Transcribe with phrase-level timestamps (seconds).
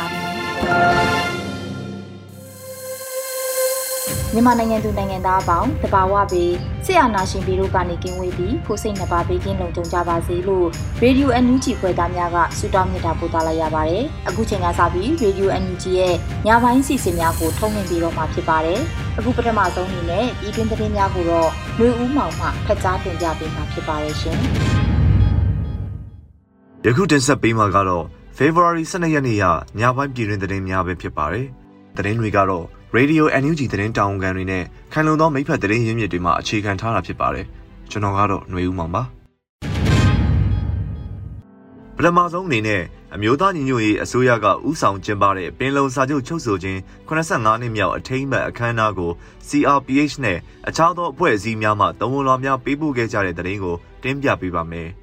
[4.33, 6.53] မြန်မာနိုင်ငံသူနိုင်ငံသားအပေါင်းတဘာဝပြီး
[6.85, 10.67] ဆရာနာရှင်ပြီးတို့ကနေကင်းဝေးပြီးကိုစိတ်နှပါပေးကင်းလုံခြုံကြပါစေလို့
[11.01, 18.79] ရေဒီယို NUG ဖွယ်သားများကဆုတောင်းမြတ်တာပို့သလာရပါတယ်။အခုချိန်ကစပြီးရေဒီယို NUG ရဲ့ညပိုင်းစီစဉ်များကိုထုတ်လွှင့်ပေးတော့မှာဖြစ်ပါတယ်။
[19.17, 24.37] အခုပထမဆုံးအနေနဲ့ဤတွင်သတင်းများကိုတော့နှွေဦးမောင်မှဖတ်ကြားတင်ပြပေးမှာဖြစ်ပါတယ်ရှင်။
[26.85, 28.05] ယခုတင်ဆက်ပေးမှာကတော့
[28.43, 29.43] February 12ရက်နေ့ရ
[29.79, 31.47] ညပိုင်းပြည်တွင်သတင်းများပဲဖြစ်ပါတယ်။
[31.97, 32.65] သတင်းတွေကတော့
[32.97, 37.45] Radio NUG သတင်းတောင်ခံတွေနဲ့ခံလုံသောမိဖက်သတင်းရင်းမြစ်တွေမှာအခြေခံထားတာဖြစ်ပါတယ်။
[37.91, 39.03] ကျွန်တော်ကတော့ຫນွေဦးမောင်ပါ။
[41.95, 42.81] ပထမဆုံးအနေနဲ့
[43.15, 49.11] အမျိုးသားညီညွတ်ရေးအစိုးရကဥဆောင်ကျင်းပတဲ့ပင်လုံစာချုပ်ချုပ်ဆိုခြင်း85နှစ်မြောက်အထိမ်းအမှတ်အခမ်းအနားကို
[49.47, 54.89] CRPH နဲ့အခြားသောအဖွဲ့အစည်းများမှတဝန်လွှာများပေးပို့ခဲ့ကြတဲ့သတင်းကိုတင်ပြပေးပါမယ်။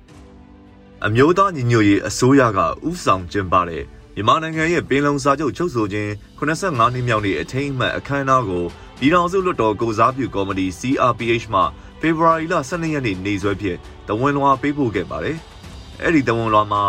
[1.07, 8.65] အမျိုးသားညီညွတ်ရေးအစိုးရကဥဆောင်ကျင်းပတဲ့မြန်မာနိုင်ငံရဲ့ပင်လုံစာချုပ်ချုပ်ဆိုခြင်း85နှစ်မြောက်နေ့အထိမ်းအမှတ်အခမ်းအနားကို
[8.99, 11.63] ပြည်ထောင်စုလွှတ်တော်ကိုစားပြုကော်မတီ CRPH မှ
[12.01, 15.37] ဖေဖော်ဝါရီလ12ရက်နေ့နေ့စွဲဖြင့်တဝန်လွှာပေးပို့ခဲ့ပါတယ်။
[16.03, 16.83] အဲ့ဒီတဝန်လွှာမှာ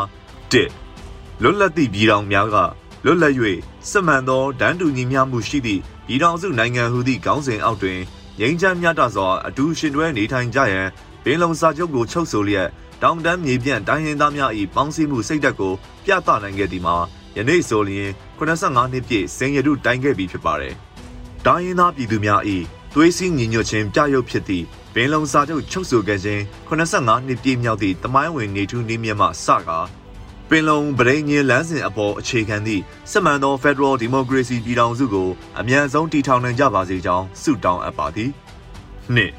[0.52, 2.58] 1လွတ်လပ်သည့်ပြည်ထောင်များက
[3.06, 3.34] လွတ်လပ်၍
[3.90, 8.00] စစ်မှန်သောဒန်းတူညီမျှမှုရှိသည့်ပြည်ထောင်စုနိုင်ငံဟုသည့်ခေါင်းစဉ်အောက်တွင်
[8.40, 10.88] ငြိမ်းချမ်းမြတ်စွာအတူရှင်တွဲနေထိုင်ကြရန်
[11.24, 12.70] ပင်လုံစာချုပ်ကိုချုပ်ဆိုလျက်
[13.04, 15.74] တောင်တန်းမြေပြန့်တိုင်းရင်းသားများ၏ပေါင်းစည်းမှုစိတ်ဓာတ်ကို
[16.06, 16.96] ပြသနိုင်ခဲ့သည်မှာ
[17.38, 20.74] ယနေ့ဆိုလျင်85နှစ်ပြည့်စင်ရတုတိုင်ခဲ့ပြီဖြစ်ပါတယ်။
[21.46, 22.42] တိုင်းရင်းသားပြည်သူများ၏
[22.94, 29.88] သွေးစည်းညီညွတ်ခြင်းပြရုပ်ဖြစ်သည့်ပင်လုံစာချုပ်ချုပ်ဆိုခဲ့ခြင်း85နှစ်ပြည့်မြောက်သည့်တမိုင်းဝင်နေထူးနေမြတ်မှစကား
[30.50, 32.82] ပင်လုံဗရိညင်လမ်းစဉ်အပေါ်အခြေခံသည့်
[33.12, 35.30] စစ်မှန်သော Federal Democracy ပြည်ထောင်စုကို
[35.60, 38.30] အမြန်ဆုံးတည်ထောင်နိုင်ကြပါစေကြောင်းဆုတောင်းအပ်ပါသည်။
[39.16, 39.32] နှစ်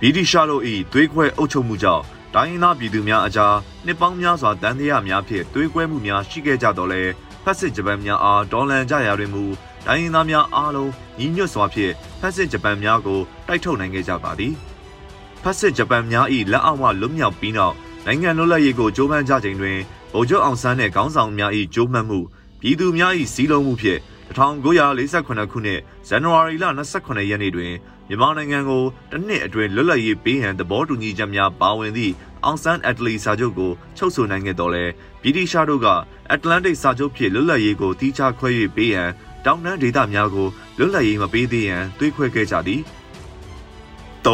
[0.00, 0.62] ဗြိတိရှားတို့၏
[0.92, 3.54] သွေးခွဲအုပ်ချုပ်မှုကြောင့် တိုင်းရင်းသားပြည်သူများအကြား
[3.86, 7.02] နှစ်ပေါင်းများစွာတန်တရားများဖြင့်သွေးကွဲမှုများရှိခဲ့ကြတော့လဲ
[7.44, 9.44] ဖက်စစ်ဂျပန်များအားဒေါ်လန်ကြရာတွင်မူ
[9.86, 14.52] တိုင်းရင်းသားများအားလုံးညီညွတ်စွာဖြင့်ဖက်စစ်ဂျပန်များကိုတိုက်ထုတ်နိုင်ခဲ့ကြပါသည်
[15.42, 17.74] ဖက်စစ်ဂျပန်များ၏လက်အောက်မှလွတ်မြောက်ပြီးနောက်
[18.06, 19.78] နိုင်ငံလွတ်လပ်ရေးကိုကြိုးပမ်းကြချိန်တွင်
[20.12, 22.18] ဗိုလ်ချုပ်အောင်ဆန်းနှင့်ခေါင်းဆောင်များ၏ကြိုးပမ်းမှု
[22.60, 24.00] ပြည်သူများ၏စီးလုံးမှုဖြင့်
[24.34, 27.72] 1948ခုနှစ်ဇန်နဝါရီလ28ရက်နေ့တွင်
[28.08, 32.12] မြန်မာနိုင်ငံကိုတစ်နှစ်အတွင်းလွတ်လပ်ရေးပေးဟန်သဘောတူညီချက်များပါဝင်သည့်
[32.44, 34.84] အောင်ဆန်းအက်တလီစာချုပ်ကိုချုပ်ဆိုနိုင်ခဲ့တော်လဲ
[35.22, 35.86] ဗြိတိရှားတို့က
[36.30, 39.10] အတ္တလန်တိတ်စာချုပ်ဖြင့်လွတ်လပ်ရေးကိုတီးခြားခွဲ၍ပေးရန်
[39.44, 40.48] တောင်တန်းဒေသများကို
[40.78, 42.80] လွတ်လပ်ရေးမပေးသေးရန်တွေးခွဲခဲ့ကြသည်
[44.26, 44.28] 3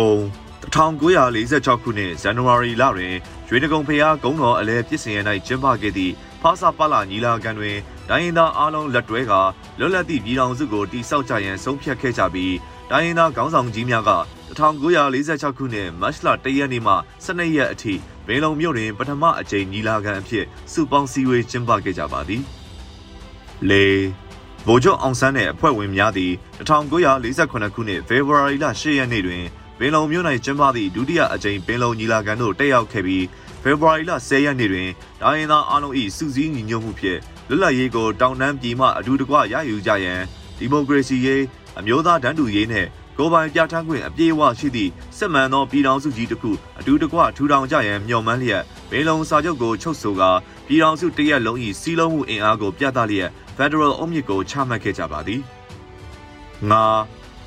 [0.74, 3.14] 1946ခုနှစ်ဇန်နဝါရီလတွင်
[3.48, 7.76] ရွေးတကုံဖျားဂုံတော်အလဲပြစ်စင်ရ၌ကျင်းပခဲ့သည့်ဖာစာပလာညီလာခံတွင်
[8.08, 9.32] ဒိုင်းရင်သားအားလုံးလက်တွဲက
[9.78, 12.54] လွတ်လပ်သည့်ပြည်ထောင်စုကိုတည်ဆောက်ကြရန်ဆုံးဖြတ်ခဲ့ကြပြီး
[12.90, 14.12] ဒိုင်းရင်သားခေါင်းဆောင်ကြီးများက
[14.58, 17.94] 1946ခုနှစ်မတ်လ1ရက်နေ့မှ12ရက်အထိ
[18.26, 22.42] ဘင်းလုံမြို့တွင်ပထမအကြိမ်ညီလာခံအဖြစ်စုပေါင်းစည်းဝေးကျင်းပခဲ့ကြပါသည်။
[23.68, 23.84] လေ
[24.66, 29.44] ဗိုလ်ချုပ်အောင်ဆန်းနှင့်အဖွဲ့ဝင်များသည်1948ခုနှစ်ဖေဖော်ဝါရီလ10ရက်နေ့တွင်
[29.78, 33.24] ပင်လုံမြို့၌ကျင်းပသည့်ဒုတိယအကြိမ်ပင်လုံညီလာခံသို့တက်ရောက်ခဲ့ပြီး
[33.62, 34.88] ဖေဖော်ဝါရီလ10ရက်နေ့တွင်
[35.22, 37.18] ဒိုင်းရင်သားအားလုံး၏စုစည်းညီညွတ်မှုဖြင့်
[37.48, 40.20] လွတ်လပ်ရေးကိုတောင်တန်းပြည်မှအတူတကွရယူကြရန်
[40.58, 41.42] ဒီမိုကရေစီရေး
[41.78, 42.88] အမျိုးသားတန်းတူရေးနှင့်
[43.18, 50.30] ကိုယ်ပိုင်ပြဋ္ဌာန်းခွင့်အပြည့်အဝရှိသည့်စစ်မှန်သောပြည်ထောင်စုကြီးတစ်ခုအတူတကွထူထောင်ကြရန်မျှော်မှန်းလျက်ဘင်းလုံစာချုပ်ကိုချုပ်ဆိုကာ
[50.66, 55.40] ပြည်ထောင်စုတရက်လုံး၏စီးလုံးမှုအင်အားကိုပြသလျက် Federal အုံးမြစ်ကိုချမှတ်ခဲ့ကြပါသည်
[56.70, 56.84] ငါ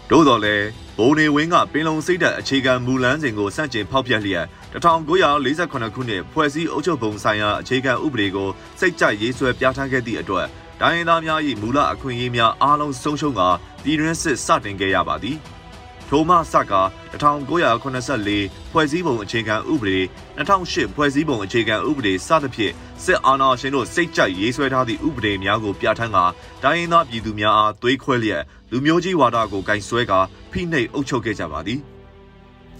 [0.10, 0.56] တို့တော်လဲ
[0.98, 8.50] ဘုံနေဝင်းကပင်လုံစိတ်ဓာတ်အခြေခံမူလမ်းစဉ်ကိုစန့်ကျင်ဖောက်ပြလျက်1948ခုနှစ်ဖွဲ့စည်းအုပ်ချုပ်ပုံဆိုင်ရာအခြေခံဥပဒေကို
[8.80, 10.48] စိတ်ကြိုက်ရေးဆွဲပြဋ္ဌာန်းခဲ့သည့်အတွက်
[10.82, 13.50] ဒိုင်းရင်သားများ၏မူလအခွင့်အရေးများအားလုံးဆုံးရှုံးကာ
[13.84, 15.38] ပြည်တွင်းစစ်စတင်ခဲ့ရပါသည်။
[16.10, 16.74] ထိုထိုမှစက
[17.14, 20.00] 1984ဖွဲ့စည်းပုံအခြေခံဥပဒေ
[20.38, 22.74] 2008ဖွဲ့စည်းပုံအခြေခံဥပဒေစသဖြင့်
[23.04, 26.26] စစ်အာဏာရှင်တို့စိတ်ကြိုက်ရေးဆွဲထားသည့်ဥပဒေများကိုပြဋ္ဌာန်းကာ
[26.64, 30.20] တိုင်းရင်းသားပြည်သူများအားသွေးခွဲလျက်လူမျိုးကြီးဝါဒကိုကင်ဆွဲကာ
[30.52, 31.80] ဖိနှိပ်အုပ်ချုပ်ခဲ့ကြပါသည်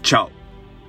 [0.10, 0.43] 6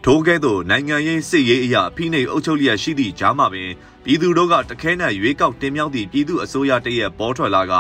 [0.07, 3.71] ထိုကဲ့သို့နိုင်ငံရေးစစ်ရေးအရာဖိနှိပ်အုပ်ချုပ်လျက်ရှိသည့်ကြားမှာပင်
[4.05, 7.75] ပြည်သူတို့ကတခဲနဲ့ရွေးကောက်တင်မြှောက်သည့်ပြည်သူအစိုးရတရက်ပေါ်ထွက်လာက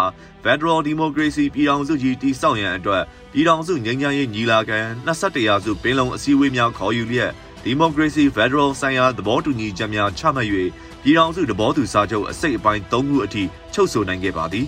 [0.44, 7.30] Federal Democracy ပြည်ထောင်စုကြီးတည်ဆောက်ရန်အတွက်ပြည်ထောင်စုငြိမ်းချမ်းရေးညီလာခံ21ရာစုပင်လုံအစည်းအဝေးများခေါ်ယူလျက်
[7.66, 10.48] Democracy Federal ဆိုင်ရာသဘောတူညီချက်များချမှတ်၍
[11.02, 13.42] ပြည်ထောင်စုသဘောတူစာချုပ်အစိတ်အပိုင်း၃ခုအထိ
[13.74, 14.66] ချုပ်ဆိုနိုင်ခဲ့ပါသည်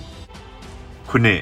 [1.09, 1.41] ခုနှစ်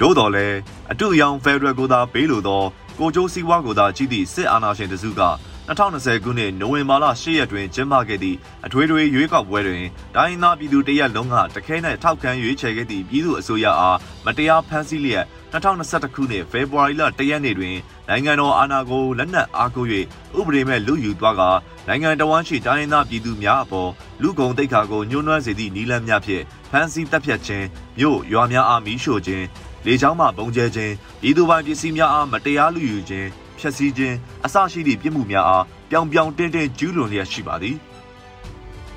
[0.00, 0.56] သို့တော်လည်း
[0.92, 2.62] အတူအယောင် Federal ကိုသာပေးလိုသော
[2.98, 5.22] ကိုကျိုးစည်းဝါးကိုသာကြီးသည့်စစ်အာဏာရှင်တစုက
[5.68, 8.36] 2020ခုနှစ်နိုဝင်ဘာလ10ရက်တွင်ကျင်းပခဲ့သည့်
[8.66, 9.84] အထွေထွေရွေးကောက်ပွဲတွင်
[10.14, 17.76] တိုင်းရင်းသားပြည်သူတရက်လုံးကတခဲနဲ့ထောက်ခံရွေးချယ်ခဲ့သည့်ပြည်သူအစိုးရအားမတရားဖမ်းဆီးလျက်2021ခုနှစ်ဖေဖော်ဝါရီလ1ရက်နေ့တွင်
[18.08, 19.88] နိုင်ငံတော်အာဏာကိုလက်နက်အားကိုး၍
[20.38, 21.42] ဥပဒေမဲ့လူယူသွားက
[21.88, 23.90] နိုင်ငံတော်ဝန်ရှိတိုင်းရင်းသားပြည်သူများအပေါ်
[24.22, 27.66] လူကုန်တိတ်ခါကိုညှိုးနွမ်းစေသည့်နီလန်းများဖြင့်ဖမ်းဆီးတပ်ဖြတ်ခြင်း
[27.98, 29.44] မြို့ရွာများအားမီးရှို့ခြင်း
[29.88, 37.76] လေကြောင်းမှပုံကျဲခြင်းပြည်သူပိုင်ပစ္စည်းများအားမတရားလူယူခြင်းဖျက်ဆီးခြင်းအစရှိသည့်ပြစ်မှုများအားပြောင်ပြောင်တင်းတင်းကျူးလွန်လျက်ရှိပါသည်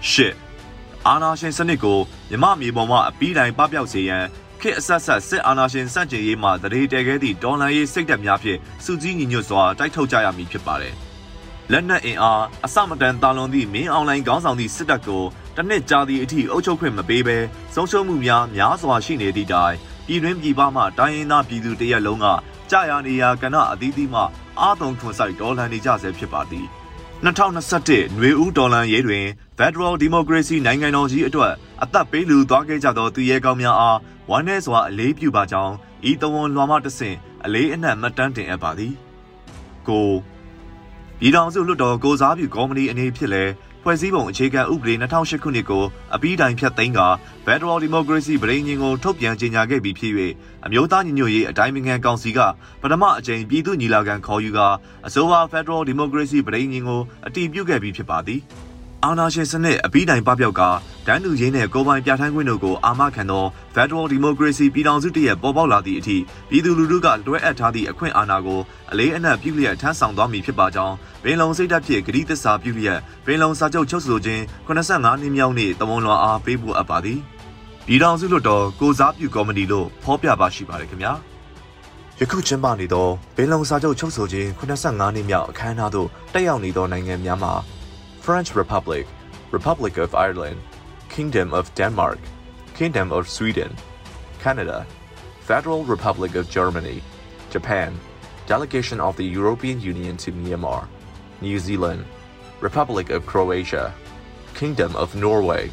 [0.10, 0.34] ရှစ်
[1.08, 2.00] အာနာရှင်စနစ်ကို
[2.30, 4.24] မြမမြေပေါ်မှအပီးတိုင်းပပျောက်စေရန်
[4.62, 10.94] ခေတ်အဆက်ဆက်စစ်အာဏာရှင်စန့်ကျင်ရေးမှတရေတဲခဲ့သည့်ဒေါ်လာရေးစိတ်ဓာတ်များဖြင့်စုစည်းညီညွတ်စွာတိုက်ထုတ်ကြရမည်ဖြစ်ပါတယ်။
[11.72, 15.24] လက်နက်အင်အားအစမတန်တာလွန်သည့်မင်းအွန်လိုင်းခေါင်းဆောင်သည့်စစ်တပ်ကို
[15.56, 17.38] တစ်နှစ်ကြာသည့်အထိအုပ်ချုပ်ခွင့်မပေးဘဲ
[17.74, 19.76] ဆုံးရှုံးမှုများများစွာရှိနေသည့်တိုင်
[20.12, 22.26] ပြည်တွင်းပြည်ပမှတိုင်းရင်းသားပြည်သူတရက်လုံးက
[22.72, 24.22] ကြာရနေရာကဏ္ဍအသီးသီးမှ
[24.60, 26.66] အာသုံးထွန်ဆိုင်ဒေါ်လာနေကြဆဲဖြစ်ပါသည်
[27.26, 29.26] 2021နွေဦးဒေါ်လာရေးတွင်
[29.58, 31.54] Federal Democracy နိုင်ငံတော်ကြီးအတွက်
[31.84, 33.98] အသက်ပေးလူသွားခဲ့ကြသောသူရဲကောင်းများအား
[34.30, 35.74] ဝမ်းနည်းစွာအလေးပြုပါကြောင်း
[36.10, 38.94] ဤတဝန်လွှာမှတဆင့်အလေးအနက်မှတ်တမ်းတင်အပ်ပါသည်
[39.88, 40.10] ကို
[41.20, 43.52] ပြည်ထောင်စုလွှတ်တော်ကိုစားပြုကော်မတီအနေဖြင့်လည်း
[43.84, 45.84] ဖွဲ့စည်းပုံအခြေခံဥပဒေ2008ခုနှစ်ကို
[46.16, 47.02] အပြီးတိုင်ဖျက်သိမ်းက
[47.46, 50.14] Federal Democracy ပြည်ငင်းကိုထုတ်ပြန်ကြေညာခဲ့ပြီးဖြစ်၍
[50.66, 52.40] အမျိုးသားညီညွတ်ရေးအတိုင်းအမြံကောင်စီက
[52.82, 54.60] ပထမအကြိမ်ပြည်သူ့ညီလာခံခေါ်ယူက
[55.06, 58.42] အဆိုပါ Federal Democracy ပြည်ငင်းကိုအတည်ပြုခဲ့ပြီးဖြစ်ပါသည်။
[59.06, 60.62] အာဏာရှင်စနစ်အပြီးတိုင်ပပျောက်က
[61.08, 63.46] တန်းတူရေးနဲ့ကိုပိုင်ပြဋ္ဌာန်းခွင့်တို့ကိုအာမခံသော
[63.76, 66.18] Federal Democracy ပြည်ထောင်စုတည်းရဲ့ပေါ်ပေါက်လာသည့်အထိ
[66.50, 68.60] ပြည်သူလူထုကလွှဲအပ်ထားသည့်အခွင့်အာဏာကို
[68.92, 77.20] အလေးအနက်ပြုလျက်ထမ်းဆောင်သွားမည်ဖြစ်ပါကြောင်းပင်လုံစိတ်ဓာတ်ဖြင့်ဂရုသစ္စာပြုလျက်ပင်လုံစာချုပ်ချုပ်ဆိုခြင်း85နှစ်မြောက်နေ့တဝန်လွန်အားပေးပို့အပ်ပါသည်
[77.86, 81.14] ပြည်ထောင်စုလွှတ်တော်ကိုစားပြုကော်မတီလို့ဖော်ပြပါရှိပါတယ်ခင်ဗျာ
[82.20, 87.54] ယခုကျင်းပနေသောပင်လုံစာချုပ်ချုပ်ဆိုခြင်း85နှစ်မြောက်အခမ်းအနားသို့တက်ရောက်နေသောနိုင်ငံများမှာ
[88.22, 89.08] French Republic,
[89.50, 90.62] Republic of Ireland,
[91.10, 92.20] Kingdom of Denmark,
[92.76, 93.76] Kingdom of Sweden,
[94.40, 94.86] Canada,
[95.40, 97.02] Federal Republic of Germany,
[97.50, 98.00] Japan,
[98.46, 100.88] Delegation of the European Union to Myanmar,
[101.42, 102.06] New Zealand,
[102.60, 103.92] Republic of Croatia,
[104.54, 105.72] Kingdom of Norway,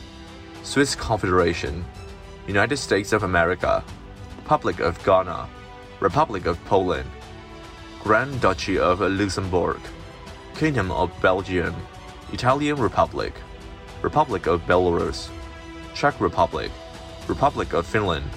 [0.63, 1.85] Swiss Confederation,
[2.47, 3.85] United States of America,
[4.39, 5.47] Republic of Ghana,
[6.01, 7.11] Republic of Poland,
[8.03, 9.81] Grand Duchy of Luxembourg,
[10.55, 11.75] Kingdom of Belgium,
[12.38, 13.34] Italian Republic,
[14.02, 15.30] Republic of Belarus,
[15.94, 16.72] Czech Republic,
[17.28, 18.28] Republic of Finland,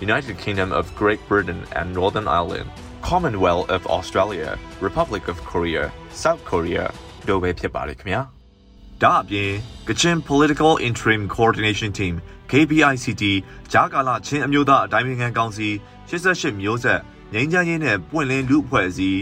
[0.00, 2.68] United Kingdom of Great Britain and Northern Ireland,
[3.02, 5.92] Commonwealth of Australia, Republic of Korea,
[6.22, 6.84] South Korea
[7.28, 8.20] တို့ပဲဖြစ်ပါတယ်ခင်ဗျာ။
[9.02, 9.50] ဒါအပြင်
[9.86, 12.14] Kachin Political Interim Coordination Team
[12.50, 13.24] KPICT
[13.72, 15.68] ဂျာကာလာချင်းအမျိုးသားအတိုင်းအမြံကောင်စီ
[16.08, 17.00] 88မျိုးဆက်
[17.32, 19.20] ငြိမ်းချမ်းရေးနဲ့ပွင့်လင်းလူအဖွဲ့အစည်း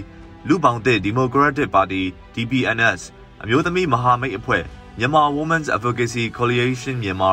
[0.49, 2.03] လူပေါင်းတဲ့ Democratic Party
[2.35, 3.01] DPNS
[3.44, 4.64] အမျိုးသမီးမဟာမိတ်အဖွဲ့
[5.00, 7.32] မြန်မာ Women's Advocacy Coalition မြန်မာ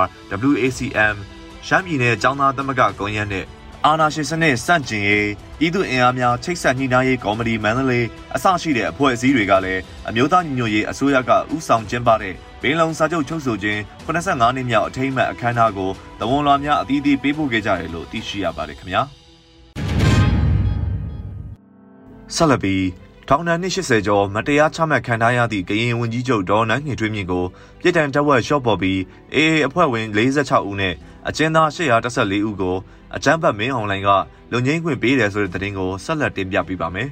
[0.51, 1.17] WACM
[1.67, 3.45] ရှမ်းပြည်နယ်ចောင်းသားသမဂ္ဂကွန်ရက်နဲ့
[3.87, 19.03] အာနာရှင်စနစ်စန့်ကျင်ရေးပြည်သူ့အင်အားများချိတ်ဆက်ညှိနှိုင်းရေးကော်မတီမန္တလေးအစရှိတဲ့အဖွဲ့အစည်းတွေကလည်းအမျိုးသားညီညွတ်ရေးအစိုးရကဥဆောင်ကျင်းပတဲ့ဘင်းလုံစာချုပ်ချုပ်ဆိုခြင်း85နှစ်မြောက်အထိမ်းအမှတ်အခမ်းအနားကိုတဝန်လွှာများအသီးသီးပေးပို့ခဲ့ကြတယ်လို့သိရှိရပါတယ်ခင်ဗျာ
[22.35, 22.83] ဆက်လက်ပြီး
[23.29, 27.45] ထောင်ဒဏ်နှစ်80ကျော်မတရားချမှတ်ခံထားရသည့်ကရင်ဝန်ကြီးချုပ်ဒေါ်နန်းငင်ထွေးမြင့်ကို
[27.81, 29.01] ပြည်တိုင်တပ်ဝက်ရှော့ပေါ်ပြီး
[29.35, 30.95] အေအေအဖွဲ့ဝင်46ဦးနဲ့
[31.29, 32.77] အကျဉ်းသား814ဦးကို
[33.17, 34.09] အကြမ်းဖက်မင်းအောင်လိုင်က
[34.53, 37.09] လုံငင်းခွင့်ပေးတယ်ဆိုတဲ့သတင်းကိုဆက်လက်တင်ပြပေးပါမယ်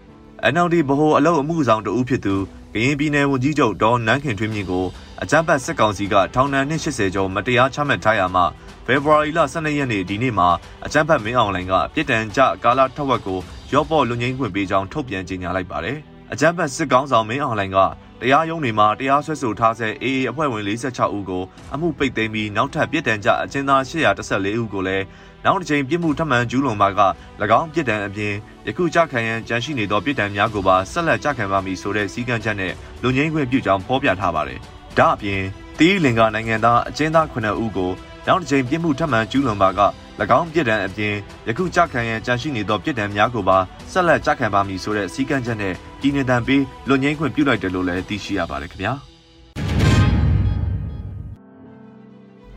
[0.52, 2.34] ။NLD ဗဟိုအလုပ်အမှုဆောင်တဦးဖြစ်သူ
[2.74, 4.84] ကရင်ပြည်နယ်ဝန်ကြီးချုပ်ဒေါ်နန်းခင်ထွေးမြင့်ကို
[5.22, 8.44] အကြမ်းဖက်စစ်ကောင်စီကထောင်ဒဏ်နှစ်80ကျော်မတရားချမှတ်ထားရမှာ
[8.86, 10.48] ဖေဖော်ဝါရီလ12ရက်နေ့ဒီနေ့မှာ
[10.84, 13.40] အကြမ်းဖက်မင်းအောင်လိုင်ကပြည်တံကြကာလာထက်ဝက်ကို
[13.74, 15.98] ရော့ပေါ်လူငင်းခွင့်ပေးကြောင်းထုတ်ပြန်ကြေညာလိုက်ပါတယ်။
[16.32, 17.78] အကြမ်းဖက်စစ်ကောင်ဆောင်မင်းအောင်လိုင်က
[18.20, 21.42] တရားရုံးတွေမှာတရားစွဲဆိုထားဆဲ AA အဖွဲ့ဝင်46ဦးကို
[21.74, 25.04] အမှုပိတ်သိမ်းပြီးနောက်ထပ်ပြည်တံကြအကျဉ်းသား814ဦးကိုလည်း
[25.44, 27.00] နောက်တစ်ချိန်ပြစ်မှုထပ်မံကျူးလွန်ပါက၎
[27.58, 28.32] င်းပြည်တံအပြင်
[28.66, 34.58] ယခုကြခံရန်ကြန့်ရှိနေသောပြည်တံများကိုပါဆက်လက်ကြခံပါမည်ဆိုတဲ့စည်းကမ်းချက်နဲ့လူငင်းခွင့်ပြုကြောင်းဖော်ပြထားပါတယ်။
[34.98, 35.40] ဒါအပြင်
[35.78, 37.90] တီးလင်္ကာနိုင်ငံသားအကျဉ်းသား9ဦးကို
[38.28, 39.80] နောက်တစ်ချိန်ပြစ်မှုထပ်မံကျူးလွန်ပါက၎
[40.38, 41.14] င်းပြည်တံအပြင်
[41.48, 43.58] ယခုကြခံရန်ကြန့်ရှိနေသောပြည်တံများကိုပါ
[43.92, 48.92] ဆက်လက်ကြခံပါမည်ဆိုတဲ့စည်းကမ်းချက်နဲ့ပြည်내တံပေးလူငင်းခွင့်ပြုလိုက်တယ်လို့လည်းသိရှိရပါတယ်ခင်ဗျာ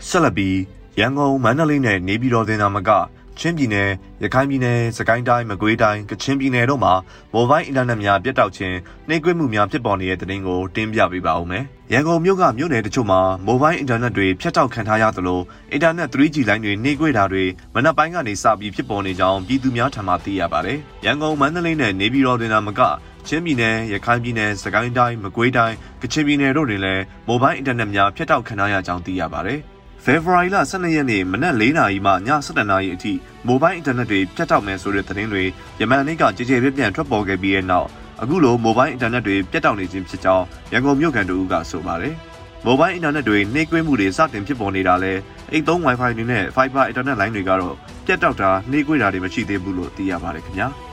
[0.08, 0.58] ဆက်လက်ပြီး
[1.00, 2.92] ရန်ကုန်မန္တလေးနဲ့နေပြည်တော်ဒေသမှာက
[3.40, 3.90] ချင်းပြည်နယ်
[4.24, 6.94] ရခိုင်ပြည်နယ်စကိုင်းတိုင်းမကွေးတိုင်းကချင်ပြည်နယ်တို့မှာ
[7.34, 8.76] မိုဘိုင်းအင်တာနက်များပြတ်တောက်ခြင်း
[9.10, 11.64] နှိပ်ကွေးမှုများဖြစ်ပေါ်နေတဲ့တဲ့တင်ကိုတင်ပြပေးပါဦးမယ်။
[11.94, 15.42] ရန်ကုန်မြို့ကမြို့နယ်တချို့မှာမိုဘိုင်းအင်တာနက်တွေဖြတ်တောက်ခံထားရသလို
[15.72, 17.44] အင်တာနက် 3G လိုင်းတွေနှိပ်ကွေးတာတွေ
[17.76, 22.82] မနက်ပိုင်းကနေစပြီးဖြစ်ပေါ်နေကြောင်းပြည်သူများထံမှသိရပါတယ်။ရန်ကုန်မန္တလေးနဲ့နေပြည်တော်ဒေသမှာက
[23.28, 29.62] ချင်းပြည်နယ်ရခိုင်ပြည်နယ်စကိုင်းတိုင်းမကွေးတိုင်းကချင်ပြည်နယ်တို့တွင်လည်းမိုဘိုင်းအင်တာနက်များဖြတ်တောက်ခံထားရကြောင်းသိရပါတယ်။
[30.10, 32.14] ဖေဖော်ဝါရီလ12ရက်နေ့မနက်4နာရီမှည
[32.48, 33.14] 7နာရီအထိ
[33.48, 35.44] မိုဘိုင်းအင်တာနက်တွေပြတ်တောက်မယ်ဆိုတဲ့သတင်းတွေ
[35.80, 37.88] ယမန်နေ့ကကြေကြေပြန့်ပြန့်ထွက်ပေါ်ခဲ့ပြီးတဲ့နောက်
[38.22, 42.16] အခုလိုမိုဘိုင်းအင်တာနက်တွေပြတ်တောက်နေခြင်းဖြစ်ကြောင်းရန်ကုန်မြို့ကန်တို့ကဆိုပါတယ်။
[42.66, 45.14] မိုဘိုင်းအင်တာနက်တွေနှိပ်ကွေးမှုတွေစတင်ဖြစ်ပေါ်နေတာလဲ
[45.52, 50.70] အိမ်သုံး Wi-Fi တွေနဲ့ Fiber အင်တာနက်လိုင်းတွေကတော့ပြတ်တောက်တာနှိပ်ကွေးတာတွေမရှိသေးဘူးလို့သိရပါတယ်ခင်ဗျာ။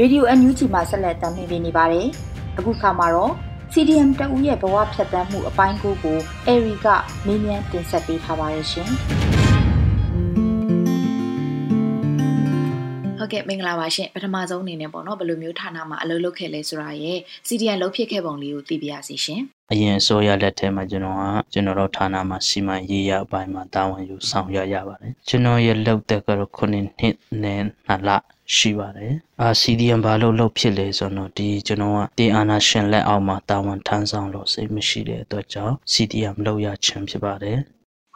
[0.00, 2.06] Radio NUG မှာဆက်လက်တင်ပြနေပါတယ်။
[2.58, 3.32] အခုခါမှာတော့
[3.72, 6.86] CDM တအူးရဲ့ဘဝဖြတ်သန်းမှုအပိုင်းကိုကိုအေရီက
[7.26, 8.90] မေးမြန်းတင်ဆက်ပေးထားပါတယ်ရှင်။
[13.22, 17.18] ဟုတ်ကဲ့မင်္ဂလာပါရှင်ပထမဆုံးအနေနဲ့ပေါ့နော်ဘယ်လိုမျိုးဌာနမှာအလုပ်လုပ်ခဲ့လဲဆိုတာရဲ့
[17.48, 19.40] CDN လုပ်ဖြစ်ခဲ့ပုံလေးကိုသိပြရစီရှင်
[19.72, 21.22] အရင်အစိုးရလက်ထက်မှာကျွန်တော်က
[21.52, 26.86] ကျွန်တော်တို့ဌာနမှာစီမံရေးရအပိုင်းမှာတာဝန်ယူဆောင်ရွက်ရပါတယ်ကျွန်တော်ရဲ့လုပ်တဲ့ကတော့9နှစ်
[27.44, 28.10] နဲ့2လ
[28.56, 37.58] ရှိပါတယ်အာ CDM ဘာလို့လုပ်ဖြစ်လဲဆိုတော့ဒီကျွန်တော်ကတေအာနာရှင်လက်အောက်မှာတာဝန်ထမ်းဆောင်လို့စိတ်မရှိတဲ့အတွက်ကြောင့် CDM လုပ်ရခြင်းဖြစ်ပါတယ်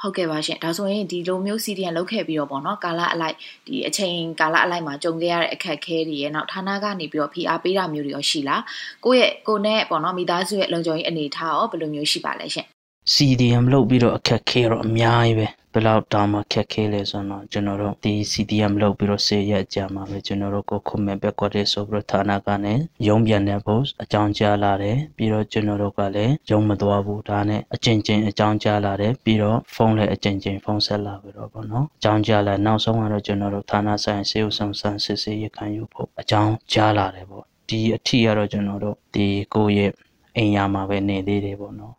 [0.00, 8.62] ဟုတ်ကဲ့ပါရှင်ဒါဆိုရင်ဒီလိုမျိုး CDN လောက်ခဲ့ပြီးတော့ပေါ့နော်ကာလအလိုက်ဒီအချိန်ကာလအလိုက်မှာကြုံခဲ့ရတဲ့အခက်အခဲတွေရဲ့နောက်ဌာနကနေပြီးတော့ဖိအားပေးတာမျိုးတွေရောရှိလား
[9.04, 12.66] ကိုယ့်ရဲ့ကိုနဲ့ပေါ့နော်မိသားစုရဲ့လုံခြုံရေးအနေထားရောဘယ်လိုမျိုးရှိပါလဲရှင်
[13.14, 22.74] CDM လုပ်ပြီးတော့အခက်ခဲတော့အများကြီးပဲ ဘယ်လောက်တောင်မှခက်ခဲလဲဆိုတော့ကျွန်တော်တို့ဒီ CDM လုပ်ပြီးတော့ဆေးရက်ကြာမှာပဲကျွန်တော်တို့ကိုခုမဲ့ဘက်ကွက်တဲ့ဆိုပြီးတော့ဌာနကနေ
[23.06, 39.92] ရုံးပြန်တဲ့ဖို့အကြောင်းကြားလာတယ်ပြီးတော့ကျွန်တော်တို့ကလည်းရုံးမသွားဘူးဒါနဲ့အချင်းချင်းအကြောင်းကြားလာတယ်ပြီးတော့ဖုန်းလည်းအချင်းချင်းဖုန်းဆက်လာပြီးတော့ပေါ့နော်အကြောင်းကြားလာနောက်ဆုံးကတော့ကျွန်တော်တို့ဌာနဆိုင်ဆေးဥဆောင်ဆန်းစစ်ဆေးရခံယူဖို့အကြောင်းကြားလာတယ်ပေါ့ဒီအထီကတော့ကျွန်တော်တို့ဒီကိုယ့်ရဲ့
[40.36, 41.94] အိမ်ယာမှာပဲနေသေးတယ်ပေါ့နော်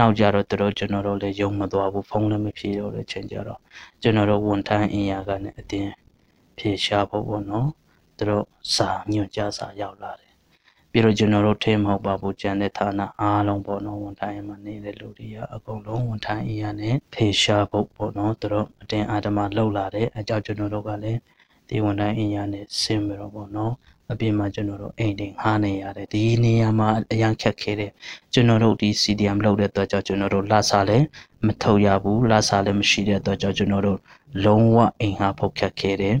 [0.00, 3.60] နောက်ကြတော့သူတို့ကျွန်တော်တို့လည်းယုံမသွားဘူးဖုန်းလည်းမဖြေတော့တဲ့ချိန်ကြတော့
[4.02, 5.90] ကျွန်တော်တို့ဝန်ထမ်းအင်အားကလည်းအတင်း
[6.58, 7.68] ဖြေရှာဖို့ပေါ့နော်
[8.16, 10.32] သူတို့စာညွှန်ကြားစာရောက်လာတယ်
[10.90, 21.18] ပြီးတော့ကျွန်တော်တို့ထဲမဟုတ်ပါဘူးကျန်တဲ့ဌာနအားလုံးပေါ့နော်ဝန်ထမ်းမှာနေတဲ့လူတွေကအကုန်လုံးဝန်ထမ်းအင်အားနဲ့ဖေရှားဖို့ပေါ့နော်သူတို့အတင်းအာဓမ္မလှုပ်လာတယ်အကြောင်းကျွန်တော်တို့ကလည်း
[21.68, 23.72] ဒီဝန်ထမ်းအင်အားနဲ့ဆင်းပြီးတော့ပေါ့နော်
[24.12, 27.90] အပြင်မှာကျွန်တော်တို့အိမ်တင်ငှားနေရတယ်ဒီနေရာမှာအရန်ခက်ခဲတယ်
[28.32, 31.04] ကျွန်တော်တို့ဒီ CDM လုပ်တဲ့အတွက်ကြောင့်ကျွန်တော်တို့လာစားလည်း
[31.46, 33.98] မထုတ်ရဘူးလာစားလည်းမရှိတဲ့အတွက်ကြောင့်ကျွန်တော်တို့
[34.44, 36.16] လုံးဝအိမ်ငှားဖို့ခက်ခဲတယ်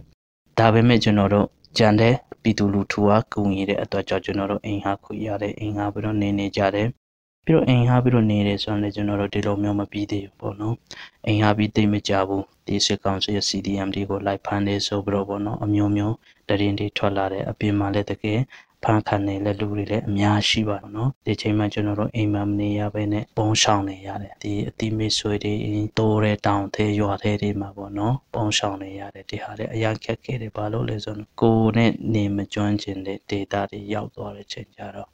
[0.58, 1.46] ဒါပေမဲ့ကျွန်တော်တို့
[1.78, 6.88] ကြံတဲ့ပြည်သူလူထုကကူညီတဲ့အတွက်ကြောင့်ကျွန်တော်တို့အိမ်ငှားခွင့်ရတယ်အိမ်ငှားပြီးတော့နေနေကြတယ်
[7.44, 10.76] ပြီးတော့အိမ်ဟာပြီးတော့နေတယ်ဆိုတော့လည်းကျွန်တော်တို့ဒီလိုမျိုးမပြီးသေးဘူးပေါ့နော်
[11.26, 16.14] အိမ်ဟာပြီးသိမကြဘူးဒီစစ်ကောင်စီရဲ့ CDM တွေကိုလိုက်ဖမ်းနေဆိုပြီးတော့ပေါ့နော်အမျိုးမျိုး
[16.48, 18.40] တရင်တွေထွက်လာတယ်အပြင်မှာလည်းတကယ်
[18.84, 25.54] ဖန်ခံနေတဲ့လူတွေလည်းအများရှိပါတော့နော်ဒီချိန်မှာကျွန်တော်တို့အိမ်မှာမနေရဘဲနဲ့ပုံရှောင်နေရတယ်ဒီအတိမေးဆွေတွေ
[25.98, 35.10] တိုးတဲ့တောင်သေးရွာသေးတွေမှာပေါ့နော်ပုံရှောင်နေရတယ်ဒီဟာလည်းအရင်ခက်ခဲတယ်ဘာလို့လဲဆိုတော့ကိုယ်နဲ့နေမကျွမ်းကျင်တဲ့ data တွေရောက်သွားတဲ့ချိန်ကြတော့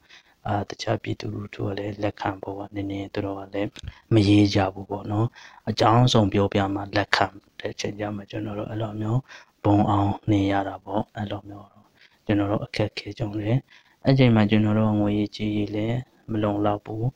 [0.49, 3.71] အာတခြားပြည်သူလူထုကလည်းလက်ခံဖို့ကနည်းနည်းတို့ကလည်း
[4.13, 5.27] မရေးကြဘူးပေါ့နော်
[5.69, 7.27] အကြောင်းဆုံးပြောပြမှလက်ခံ
[7.61, 9.21] တဲ့ချိန်ကြမှာကျွန်တော်တို့အဲ့လိုမျိုး
[9.65, 11.69] ဘုံအောင်နေရတာပေါ့အဲ့လိုမျိုး
[12.27, 13.59] ကျွန်တော်တို့အခက်ခဲကြုံတယ်
[14.05, 15.99] အဲ့ချိန်မှာကျွန်တော်တို့ငွေကြီးကြီးလည်း
[16.31, 17.07] မလုံလောက်ဘူး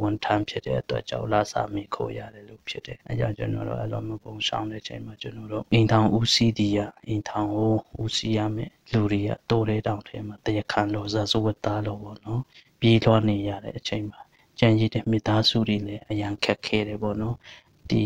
[0.00, 12.42] ဝန်ထမ်းဖြစ်တဲ့အတွက်ကြောင့်လာစာမိခိုးရတယ်လို့ဖြစ်တယ်။အဲကြောင့်ကျွန်တော်တို့အဲ့လိုမျိုးပုံဆောင်တဲ့ချိန်မှာကျွန်တော်တို့အိမ်ထောင်ဦးစီးတီးရအိမ်ထောင်ကိုဦးစီးရမယ်လူတွေကတိုးတဲ့တောင်ထဲမှာတရခန်လို့ဇာစဝတ်သားလို့ပေါ့နော်
[12.80, 14.20] ပြေးလွှားနေရတဲ့အချိန်မှာ
[14.58, 17.36] ကြံရည်တဲ့မိသားစုတွေလည်းအရန်ခက်ခဲတယ်ပေါ့နော်
[17.90, 18.02] ဒီ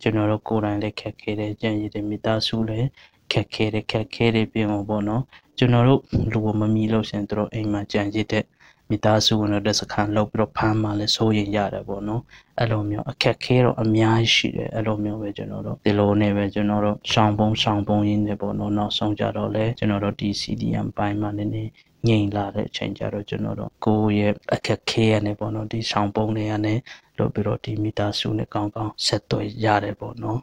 [0.00, 2.88] ကျွန်တော်တို့ကိုယ်တိုင်လည်းခက်ခဲတယ်ကြံရည်တဲ့မိသားစုလည်း
[3.32, 5.22] ခက်ခဲတယ်ခက်ခဲတယ်ပြင်ပေါ့နော်
[5.58, 6.00] ကျွန်တော်တို့
[6.32, 8.44] လူမမီလို့ရှင်တို့အိမ်မှာကြံရည်တဲ့
[8.90, 12.22] မိသားစုဝင်တို့စခန်းလောက်ပြီးတော့ဖမ်းမှလည်းစိုးရင်ရတယ်ပေါ့နော်
[12.58, 21.70] အဲ့လိုမျိုးအခက်ခဲတော့အများကြီးရှိတယ်အဲ့လိုမျိုးပဲကျွန်တော်တို့ဒီလိုနဲ့ပဲကျွန်တော်တို့ရှောင်းပုံရှောင်းပုံရင်းနေပေါ့နော်နောက်ဆုံးကြတော့လေကျွန်တော်တို့ဒီ CDM ပိုင်းမှာနည်းနည်း
[22.08, 26.74] ငြိမ်လာတဲ့အချိန်ကျတော့ကျွန်တော်တို့ကိုယ့်ရဲ့အခက်ခဲရနေပေါ့နော်ဒီရှောင်းပုံတွေကနေ
[27.18, 30.40] လို့ပြီးတော့ဒီမီတာစုနဲ့ကောင်းကောင်းဆက်သွယ်ရတယ်ပေါ့နော်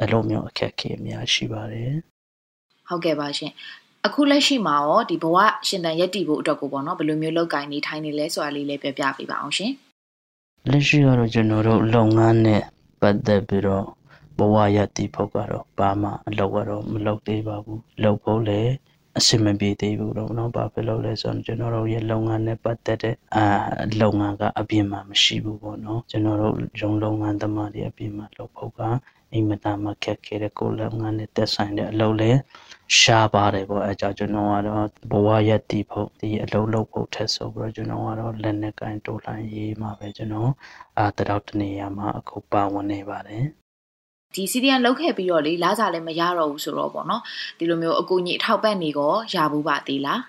[0.00, 1.92] အဲ့လိုမျိုးအခက်ခဲအများရှိပါတယ်
[2.88, 3.52] ဟုတ်ကဲ့ပါရှင်
[4.06, 5.36] အခုလက်ရှိမှာရောဒီဘဝ
[5.68, 9.72] ရှင်တန်ရက်တည်ဖို့အတွက်ကိုပေါ့နော်ဘယ်လိုမျိုးလောက်ကင်နေထိုင်နေလဲဆိုတာလေးလည်းပြောပြပေးပါအောင်ရှင်
[10.70, 12.62] လက်ရှိကတော့ကျွန်တော်တို့လုပ်ငန်းနဲ့
[13.00, 13.84] ပတ်သက်ပြီးတော့
[14.38, 18.72] ဘဝရက်တည်ဖို့ကတော့ဘာမှအလုပ်ကတော့မလုပ်သေးပါဘူးလုပ်ဖို့လည်း
[19.18, 23.44] အဆင်မပြေသေးဘူးတော့နော်ဘာဖြစ်လို့လဲဆိုတော့ကျွန်တော်တို့ရဲ့လုပ်ငန်းနဲ့ပတ်သက်တဲ့အာ
[24.00, 28.80] လုပ်ငန်းကအပြင်မှာမရှိဘူးပေါ့နော်ကျွန်တော်တို့ရုံလုပ်ငန်းသမားတွေအပြင်မှာလုပ်ဖို့က
[29.34, 32.30] အင်မတန်မှခက်ခဲတဲ့ကိုယ်လုပ်ငန်းနဲ့သက်ဆိုင်တဲ့အလုပ်လဲ
[32.98, 40.50] ရှားပါတယ်ပေါ့အဲကြောင့်ကျွန်တော်ကတော့ဘဝရက်တည်ဖို့ဒီအလုပ်လုပ်ဖို့ထက်ဆိုပြီးတော့ကျွန်တော်ကတော့လက်နဲ့ကင်တိုးလှန်ရေးမှာပဲကျွန်တော်
[40.98, 43.44] အာတတော်တနေရာမှာအခုပါဝင်နေပါတယ်
[44.34, 47.22] ဒီ CDN လောက်ခဲ့ပြီးတော့လေလားစားလည်းမရတော့ဘူးဆိုတော့ပေါ့နော်
[47.58, 50.20] ဒီလိုမျိုးအကူကြီးအထောက်ပံ့နေကောရဘူးပါသေးလား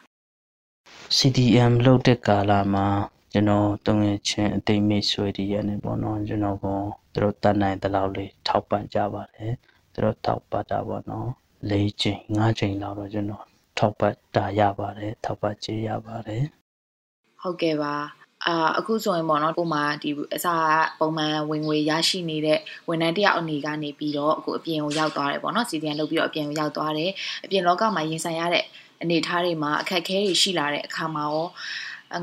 [1.18, 2.88] CDM လောက်တဲ့ကာလမှာ
[3.34, 6.66] ကျွန်တော်တုံငယ်ချင်းအသိမိတ်ဆွေတွေရနေပေါ့နော်ကျွန်တော်က
[7.14, 9.54] သူတို့တတ်နိုင်တဲ့လောက်လေးထောက်ပံ့ကြပါတယ်
[9.94, 11.30] သူတို့ထောက်ပံ့တာပေါ့နော်
[11.72, 13.46] ၄ချိန်၅ချိန်လောက်တော့ကျွန်တော်
[13.78, 16.44] ထောက်ပံ့တာရပါတယ်ထောက်ပံ့ကြေးရပါတယ်
[17.42, 17.96] ဟုတ်ကဲ့ပါ
[18.48, 27.12] အာအခုဆိုရင်ပေါ့နော်ကိုမှဒီအစားပုံမှန်ဝင်ငွေရရှိနေတဲ့ဝန်ထမ်းတယောက်အနေကနေပြီးတော့အခုအပြင်ကိုရောက်သွားတယ်ပေါ့နော်စီဒီအန်လုပ်ပြီးတော့အပြင်ကိုရောက်သွားတယ်
[27.46, 28.66] အပြင်လောကမှာရင်ဆိုင်ရတဲ့
[29.02, 31.46] အနေအထားတွေမှာအခက်အခဲတွေရှိလာတဲ့အခါမှာရော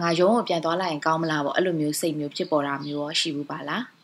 [0.03, 3.98] ငါရုံးကိုပြန်သွားလိုက်ရင်ကောင်းမလားပေါ့အဲ့လိုမျိုးစိတ်မျိုးဖြစ်ပေါ်တာမျိုးရောရှိဘူးပါလား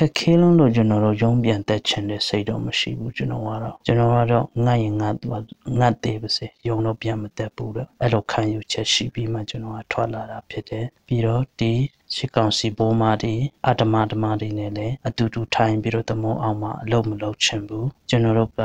[0.00, 5.14] ခက်ခဲလုံးလို့ကျွန်တော်တို့ရုံးပြန်တက်ချင်တဲ့စိတ်တော့မရှိဘူးကျွန်တော်ကတော့ကျွန်တော်ကတော့ငတ်ရင်ငတ်
[5.78, 11.72] ငတ်သေးပါစေရုံတော့ပြန်မတက်ဘူးတော့အဲ့လိုခံယူချက်ရှိပြီးမှကျွန်တော်ကထွက်လာတာဖြစ်တယ်ပြီးတော့ဒီ
[12.14, 13.34] ရှစ်ကောင်စီဘိုးမတွေ
[13.66, 18.60] အတ္တမဓမ္မတွေနဲ့လည်းအတူတူထိုင်ပြီးတော့တမောအောင်မှအလုပ်မလုပ်ချင်ဘူးကျွန်တော်တို့က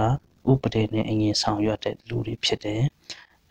[0.51, 2.81] ဥပဒေနဲ့အငြင်းဆောင်ရွက်တဲ့လူတွေဖြစ်တယ်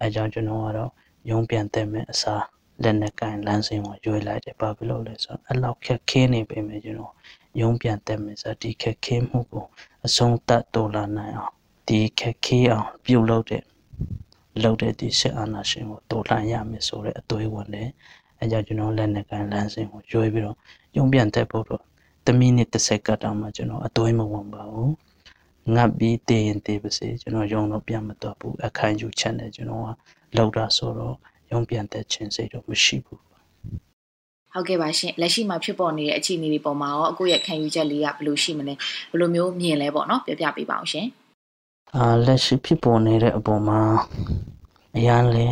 [0.00, 0.90] အဲကြောင့်ကျွန်တော်ကတော့
[1.30, 2.42] ရုံးပြန်တက်မယ်အစား
[2.82, 7.14] လက်နဲ့ကင်လမ်းစဉ်ကိုရွေးလိုက်တယ်ဘာဖြစ်လို့လဲဆိုတော့အဲ့လောက်ခက်ခဲနေပေမဲ့ကျွန်တော်
[7.60, 9.64] ရုံးပြန်တက်မယ်ဆိုဒီခက်ခဲမှုကို
[10.06, 11.54] အဆုံးသတ်တော်လာနိုင်အောင်
[11.88, 13.64] ဒီခက်ခဲအောင်ပြုလုပ်တဲ့
[14.62, 17.88] လုပ်တဲ့ဒီစစ်အာဏာရှင်ကိုတော်လှန်ရမယ်ဆိုတဲ့အသွေးဝင်တယ်
[18.40, 20.56] အဲကြောင့်ကျွန်တော်လက်နဲ့ကန်လမ်းစဉ်ကိုရွေးပြီးတော့
[20.96, 21.82] ရုံးပြန်တက်ဖို့တော့
[22.26, 24.94] တမိနစ်တစ်စက္ကန့်တောင်မှကျွန်တော်အသွေးမဝင်ပါဘူး
[25.74, 29.88] ငတ်ပြီးတည်ရင်တည်ပါစေကျွန်တော်ရုံတော့ပြန်မတော့ဘူးအခန်းယူချက်နဲ့ကျွန်တော်က
[30.36, 31.16] လောက်တာဆိုတော့
[31.50, 33.31] ရုံးပြန်တက်ခြင်းစိတ်တော့မရှိဘူး
[34.53, 38.73] ဟုတ်ကဲ့ပါရှင်လက်ရှိမှာဖြစ်ပေါ်နေတဲ့အခြေအနေတွေပေါ်မှာရောအခုရဲ့ခံယူချက်လေးကဘယ်လိုရှိမလဲ
[39.11, 41.07] ဘယ်လိုမျိုးမြင်လဲပေါ့နော်ပြောပြပေးပါအောင်ရှင်
[41.95, 43.79] အာလက်ရှိဖြစ်ပေါ်နေတဲ့အပေါ်မှာ
[44.97, 45.47] အရန်လဲ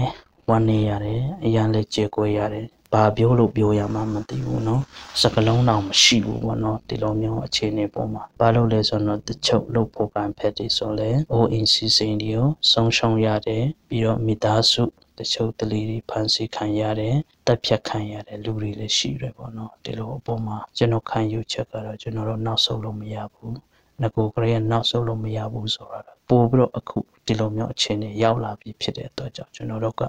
[0.50, 4.82] ဝမ်းနေရတယ်အရန်လဲကြေကွဲရတယ်ဘာပြောလို့ပြောရမှမသိဘူးเนาะ
[5.22, 14.84] စကလုံးတော့မရှိဘူးပေါ့เนาะဒီလိုမျိုးအခြေအနေပေါ်မှာဘာလို့လဲဆိုတော့တချို့လို့ပုံကံဖက်တွေဆိုလဲ ONC စိန်တွေကိုဆုံးရှုံးရတယ်ပြီးတော့မိသားစု
[15.21, 23.57] တချို့တလီတွေဖမ်းဆီးခံရတယ်တက်ဖြတ်ခံရတဲ့လူတွေလည်းရှိတယ်ပေါ့နော်ဒီလိုအပေါ်မှာကျွန်တော်ခံယူချက်ကတော့ကျွန်တော်တို့နောက်ဆုတ်လို့မရဘူး
[24.01, 30.03] ငကိုကလေးကနောက်ဆုတ်လို့မရဘူးဆိုတော့ပို့ပြီးတော့အခုဒီလိုမျိုးအခြေအနေရောက်လာပြီဖြစ်တဲ့အတွက်ကြောင့်ကျွန်တော်တို့က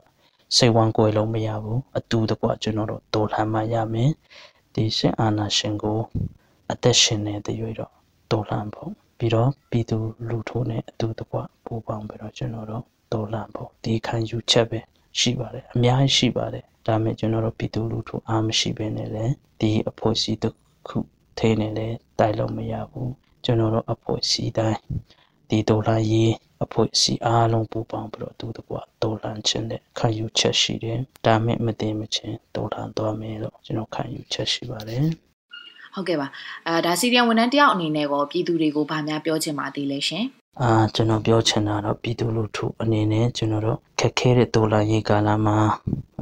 [0.57, 4.11] စိတ်ဝမ်းကွယ်လို့မရဘူးအတူတကွကျွန်တော်တို့တော်လှန်မှရမယ်
[4.73, 5.99] ဒီရှင်အာနာရှင်ကို
[6.71, 7.93] အသက်ရှင်နေတဲ့ရွေတော့
[8.31, 9.97] တော်လှန်ဖို့ပြီးတော့ပြည်သူ
[10.29, 14.79] လူထုနဲ့အတူတကွပူးပေါင်းပြီးတော့ကျွန်တော်တို့တော်လှန်ဖို့ဒီခံယူချက်ပဲ
[15.19, 20.55] ရှိပါတယ်အများကြီးရှိပါတယ်ဒါမဲ့ကျွန်တော်တို့ပြည်သူလူထုအားမရှိဘဲနဲ့လည်းဒီအဖွဲ့အစည်းတစ်
[20.87, 20.97] ခု
[21.37, 23.11] ထိနေလည်းတိုက်လို့မရဘူး
[23.45, 24.79] ကျွန်တော်တို့အဖွဲ့အစည်းတိုင်း
[25.49, 35.05] ဒီဒေါ်လာရေးအဖွဲ့အစည်းအားလုံးပူးပေါင်းပြီးတော့သူတကွာဒေါ်လာချင်းတဲ့ခံယူချက်ရှိတယ်ဒါမဲ့မတင်မချင်းဒေါ်လာသွားမယ်လို့ကျွန်တော်ခံယူချက်ရှိပါတယ်
[35.93, 36.27] ဟုတ်ကဲ့ပါ
[36.67, 40.25] အဲဒါစီရီယံဝန်ထမ်းတယောက်အနေနဲ့ကောပြည်သူတွေကိုဗာများပြောချင်ပါသေးလဲရှင်
[40.59, 45.57] အာကျွန်တော်ပြောချင်တာတော့ပြည်သူလူထုအနေနဲ့ကျွန်တော်တို့ခက်ခဲတဲ့ဒေါ်လာရေးကာလမှာ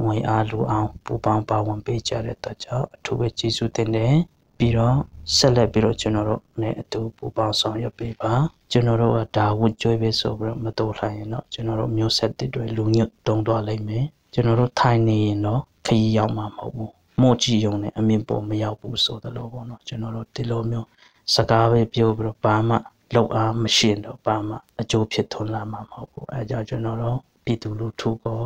[0.02, 4.14] ငွေအားလူအောင်ပူပေါင်းပါဝင်ပေးကြတဲ့အတွက်ကြောင့်အထူးပဲကျေးဇူးတင်တယ်
[4.58, 4.96] ပြီးတော့
[5.36, 8.32] ဆက်လက်ပြီးတော့ကျွန်တော်တို့နဲ့အတူပူပေါင်းဆောင်ရွက်ပေးပါ
[8.72, 20.86] ကျွန်တော်တို့ကဒါဝတ်ကြွေးပဲဆိုပြီးတော့မတော်လှန်ရင်တော့ကျွန်တော်တို့မျိုးဆက်တစ်တွေလူညွတ်တုံသွားလိမ့်မယ်ကျွန်တော်တို့ထိုင်နေရင်တော့ခရီးရောက်မှာမဟုတ်ဘူးမို့ကြည့်ရုံနဲ့အမြင်ပေါ်မရောက်ဘူးဆိုသလိုပေါ့နော်ကျွန်တော်တို့ဒီလိုမျိုး
[21.34, 22.76] စကားပဲပြောပြီးတော့ဘာမှ
[23.14, 28.42] လောက်အားမရှိတော့ဘာမှအကျိုးဖြစ်ထွန်းလာမှာမဟုတ်ဘူးအဲကြောင့်ကျွန်တော်တို့ပြည်သူလူထုကို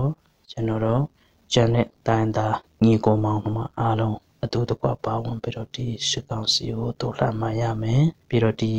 [0.50, 1.02] ကျွန်တော်တို့
[1.52, 8.72] ကျန်တဲ့တိုင်းသားညီကိုမောင်နှမအားလုံးအအတူတကွပါဝင်ပြီးတော့ဒီရှစ်ကောင်စီကိုတိုးလှမ်းမှရမယ်ပြီးတော့ဒီ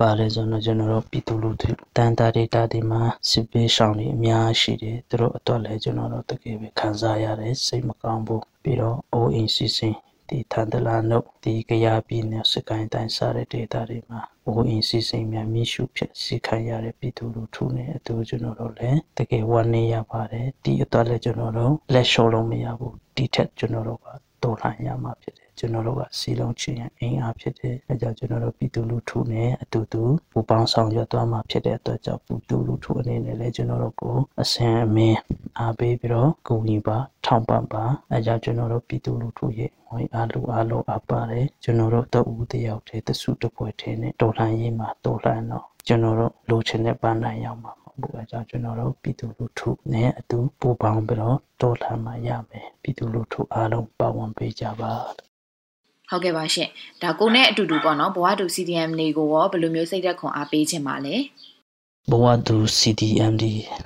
[0.00, 9.96] ပါလဲဆိုတော့ကျွန်တော်တို့ပြည်သူလူထုတန်တာဒေတာတွေမှာစစ်ပေးဆောင်တွေအများရှိတယ်သူတို့အတွက်လည်းကျွန်တော်တို့တကယ်ပဲခံစားရတယ်စိတ်မကောင်းဘူးပြီးတော့ OAC စင်
[10.32, 24.06] ဒီထန်တလာနုတ်ဒီကရပြည်နယ်စကိုင်းတိုင်းစားတဲ့ဒေတာတွေမှာအိုးအင်းစီစိမ်များမိရှုဖြစ်စီခံရတဲ့ပြည်သူလူထုနဲ့အတူကျွန်တော်တို့လည်းတကယ်ဝမ်းနည်းရပါတယ်ဒီအတွက်လည်းကျွန်တော်တို့လက်လျှော့လို့မရဘူးဒီထက်ကျွန်တော်တို့က
[24.42, 35.18] တော်လှန်ရမှာဖြစ်တယ် ကျွန်တော်တို့ကစီလုံးချင်းအင်အားဖြစ်တယ်အဲကြောင့်ကျွန်တော်တို့ပြည်သူလူထုနဲ့အတူတူပူပေါင်းဆောင်ရွက်သွားမှာဖြစ်တဲ့အတွက်ကြောင့်ပြည်သူလူထုအနေနဲ့လည်းကျွန်တော်တို့ကိုအစင်အမင်း
[35.58, 54.92] အားပေးပြီးတော့ကူညီပါထောက်ပံ့ပါအဲကြောင့်ကျွန်တော်တို့ပြည်သူလူထုရဲ့ငွေအားလိုအားလိုအပ်ပါတယ်ကျွန်တော်တို့တအူးတယောက်တည်းတစုတပွဲတည်းနဲ့တော်လှန်ရေးမှာတော်လှန်တော့ကျွန်တော်တို့လိုချင်တဲ့ပန်းနိုင်ရောက်မှာဘူအကြောင်းကျွန်တော်တို့ပြည်သူလူထုနဲ့အတူပူးပေါင်းပြီးတော့တော်လှန်မှရမယ်ပြည်သူလူထုအားလုံးပါဝင်ပေးကြပါ
[56.12, 56.68] ဟုတ်ကဲ့ပါရှင်
[57.02, 61.16] ဒါကိုနဲ့အတူတူပေါ့နော်ဘဝတူ CDM တွေကိုရောဘယ်လိုမျိုးစိတ်သက်ခွန်အားပေးခြင်းပါလဲ
[62.10, 63.44] ဘဝတူ CDMD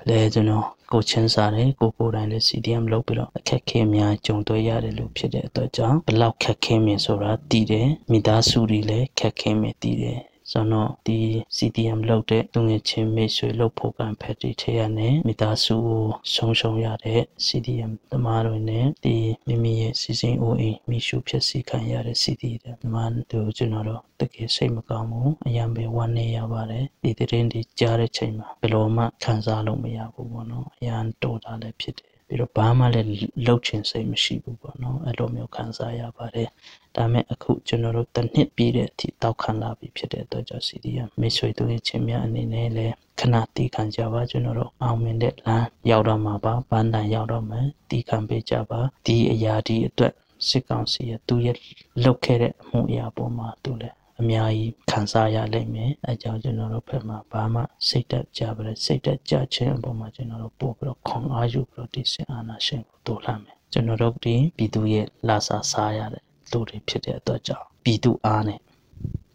[0.09, 11.19] လဲကျွန်တော်ကိုချင်းစားတယ်ကိုကိုတိုင်းလည်း CDM လုပ်ပြီးတော့အခက်ခဲများကြုံတွေ့ရတယ်လို့ဖြစ်တဲ့အတွက်ကြောင့်ဘလောက်ခက်ခဲမြင်ဆိုတာတည်တယ်မိသားစုတွေလည်းခက်ခဲမြင်တည်တယ် ဆိုတော့ဒီ
[11.57, 16.05] CDM လုပ်တဲ့သူငယ်ချင်းမိတ်ဆွေလုပ်ဖို့ကံဖက်တီထဲရနဲ့မိသားစုကို
[16.35, 33.09] ဆုံးရှုံးရတဲ့ CDM သမားတွေနဲ့ဒီမိမိရဲ့စီစဉ်အိုးအိမ်မိရှုဖြစ်စီခံရတဲ့ CDM သမားတို့ကျွန်တော်တို့တကယ်စိတ်မကောင်းဘူးအယံပဲဝမ်းနေရပါတယ်ဒီတရင်ဒီကြားတဲ့ချိန်မှာဘယ်လိုမှခံစားလို့မရဘူးပေါ့နော်အယံတော်တာလည်းဖြစ်တယ် ပြီးတော့ဘာမှလည်း
[33.47, 36.49] လှုပ်ချင်စိတ်မရှိဘူးပေါ့နော်အဲ့လိုမျိုးခံစားရပါတယ်
[36.97, 50.12] ဒါမဲ့အခုကျွန်တော်တို့တစ်နှစ်ပြည့်တဲ့အထိတောက်ခံလာပြီဖြစ်တဲ့အတွက်ကြောင့် CDM မိတ်ဆွေတို့ရဲ့ချင်းများအနေနဲ့လည်းခဏတီးခံကြပါကျွန်တော်တို့အောင်မြင်တဲ့လမ်းရောက်တော့မှာပါဘန်းတန်ရောက်တော့မယ်တီးခံပေးကြပါဒီအရာဒီအတွက်
[50.49, 51.57] စစ်ကောင်စီရဲ့သူရဲ့
[52.05, 68.61] လုတ်ခဲ့တဲ့အမှုအရာပေါ်မှာသူလည်း အများကြီးခံစားရလိမ့်မယ်အဲကြောင့်ကျွန်တော်တို့ဘက်မှာဘာမှစိတ်တက်ကြပါလေစိတ်တက်ကြခြင်းအပေါ်မှာကျွန်တော်တို့ပို့ပြီးတော့ခွန်အားယူပြီးတော့ဒီစင်အာနာရှင်ကိုတိုးလှမ်းမယ်ကျွန်တော်တို့ဒီပြည်သူရဲ့လာစာစားရတဲ့လူတွေဖြစ်တဲ့အတွက်ကြောင့်ပြည်သူအားနဲ့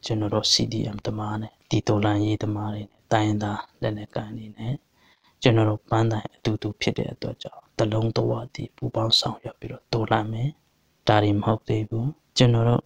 [0.06, 4.76] ကျွန်တော်တို့ CDM တမားနဲ့ဒီတိုလန်ရေးတမားတွေနဲ့တိုင်းသားလက်နဲ့ကန်နေနဲ့
[5.42, 10.50] ကျွန်တော်တို့ပန်းတိုင်အတူတူဖြစ်တဲ့အတွက်ကြောင့်တလုံးတဝတီပူပေါင်းဆောင်ရွက်ပြီးတော့တိုလန်မယ်
[11.08, 12.84] ဒါတွေမဟုတ်သေးဘူးကျွန်တော်တို့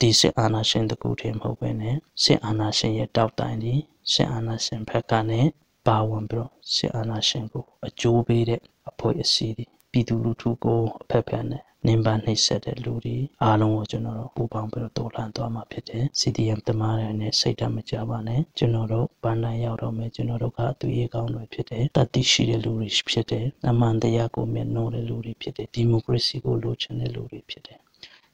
[0.00, 3.74] ဒီစစ်အာဏာရှင်တကူတည်းမဟုတ်ဘဲနဲ့စစ်အာဏာရှင်ရဲ့တောက်တိုင်ဒီ
[4.12, 5.40] စစ်အာဏာရှင်ဘက်ကနေ
[5.86, 27.78] ပါဝင်ပြီးတော့စစ်အာဏာရှင်ကိုအကျိုးပေးတဲ့အဖွဲ့အစည်းတွေပြည်သူလူထုကိုအဖက်ဖက်နဲ့နင်ပါနှိပ်စက်တဲ့လူတွေအားလုံးကိုကျွန်တော်တို့ပူပေါင်းပြီးတော့တော်လှန်သွားမှာဖြစ်တယ် CDM တမားတွေနဲ့စိတ်ဓာတ်မကြပါနဲ့ကျွန်တော်တို့ပန်းတိုင်းရောက်တော့မယ်ကျွန်တော်တို့ကသူရေးကောင်းတွေဖြစ်တယ်တတိရှိတဲ့လူတွေဖြစ်တယ်အမှန်တရားကိုမျက်နှိုးတဲ့လူတွေဖြစ်တယ်ဒီမိုကရေစီကိုလိုချင်တဲ့လူတွေဖြစ်တယ်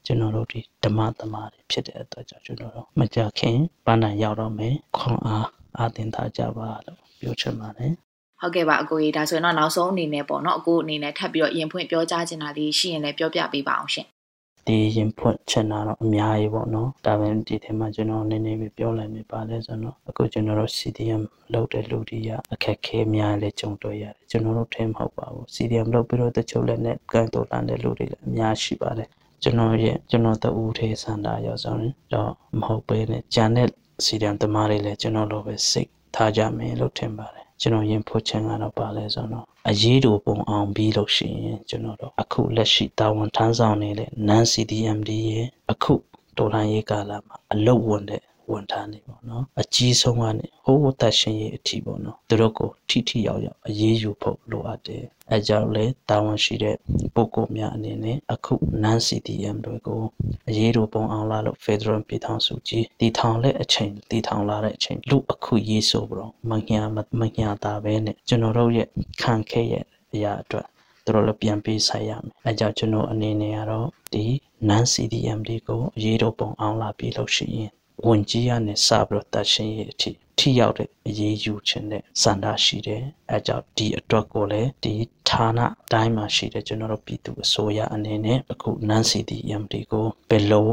[0.05, 7.93] ကျွန်တော်တို့ဒီဓမ္မသမားတွေဖြစ်တဲ့အတွက်ကြောင့်ကျွန်တော်တို့မကြခင်ပန်းတိုင်းရောက်တော့မယ်ခွန်အားအာသင်ထားကြပါလို့ပြောချင်ပါတယ်
[8.39, 14.07] ဟုတ်ကဲ့ပါအကိုကြီးဒါဆိုရင်တော့နောက်ဆုံးအနေနဲ့ပေါ့နော်အကိုအနေနဲ့ထပ်ပြီးတော့ရင်ဖွင့်ပြောကြားချင်တာလေးရှိရင်လည်းပြောပြပေးပါအောင်ရှင်
[14.67, 21.21] ဒီရင်ဖွင့်ချင်တာတော့အများကြီးပေါ့နော်ဒါပေမဲ့ဒီထဲမှာကျွန်တော်နည်းနည်းပဲပြောလိုက်မိပါလဲဆိုတော့အခုကျွန်တော်တို့ CDM
[21.53, 29.09] လုပ်တဲ့လူတွေကအခက်ခဲများလည်းကြုံတွေ့ရတယ်ကျွန်တော်တို့ထဲမဟုတ်ပါဘူး CDM လုပ်ပြီးတော့တချို့လည်းနဲ့ကန်တော်လန်တဲ့လူတွေလည်းအများရှိပါတယ်
[29.43, 33.67] ကျွန်တော်ရဲ့ကျွန်တော်တူထေစန္ဒာရောက်ဆိုရင်တော့မဟုတ်ပဲနဲ့ဂျန်တဲ့
[34.05, 45.93] စီဒံသမားတွေလည်းကျွန်တော်လိုပဲစိတ်ထားကြမယ်လို့ထင်ပါတယ်ကျွန်တော်ရင်ဖွချင်ကတော့ပါလဲဆိုတော့အရေးတူပုံအောင်ပြီးလို့ရှိရင်ကျွန်တော်တို့အခုလက်ရှိတာဝန်ထမ်းဆောင်နေတဲ့ non CDMD ရဲ့အခု
[46.37, 48.21] တော်လှန်ရေးကာလမှာအလုတ်ဝင်တဲ့
[48.51, 56.75] ဝန်ထမ်းတွေပေါ့နော်အကြီးဆုံးကနေဟိုးသက်ရှင်ရေးအထိပေါ့နော်သူတို့ကိုထိထိရောက်ရောက်အရေးယူဖို့လိုအပ်တယ်အဲကြောင့်လေတာဝန်ရှိတဲ့
[57.15, 58.53] ပုဂ္ဂိုလ်များအနေနဲ့အခု
[58.83, 60.01] non CDM တွေကို
[60.49, 66.81] အရေးတို့ပုံအောင်လာလို့ Federal ပြည်ထောင်စုကြီးတည်ထောင်လက်အချိန်တည်ထောင်လာတဲ့အချိန်လူအခုရေးဆိုပြီးတော့မညာ
[67.19, 68.87] မညာတာပဲနဲ့ကျွန်တော်တို့ရဲ့
[69.21, 70.67] ခံခဲ့ရဲ့အရာအတွက်
[71.05, 74.25] သူတို့လည်းပြန်ပေးဆိုင်ရမယ်အဲကြောင့်ကျွန်တော်အနေနဲ့ကတော့ဒီ
[74.69, 77.71] non CDM တွေကိုအရေးတို့ပုံအောင်လာပြီလို့ရှိရင်
[78.07, 84.93] ဝင်ကြီးရနဲ့စပြီးတော့တတ်ရှင်းရေးအထိထိရောက်တဲ့အရေးယူခြင်းနဲ့စန္ဒရှိတယ်အဲကြောင့်ဒီအတွက်ကိုလည်းဒီ
[85.29, 85.59] ဌာန
[85.91, 90.69] တိုင်းမှာရှိတဲ့ကျွန်တော်တို့ပြည်သူအစိုးရအနေနဲ့အခုနန်းစီတီ MD ကိုဘယ်လို